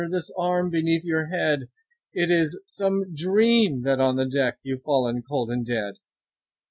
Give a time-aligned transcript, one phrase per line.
[0.09, 1.67] This arm beneath your head!
[2.11, 5.97] It is some dream that on the deck 15 You've fallen cold and dead.